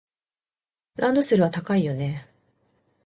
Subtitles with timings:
[0.95, 2.27] ランドセルは高いよね。